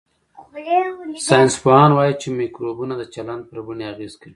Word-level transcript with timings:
ساینسپوهان 1.27 1.91
وايي 1.93 2.13
چې 2.21 2.27
مایکروبونه 2.37 2.93
د 2.97 3.03
چلند 3.13 3.41
پر 3.49 3.57
بڼې 3.67 3.85
اغېز 3.93 4.13
کوي. 4.21 4.29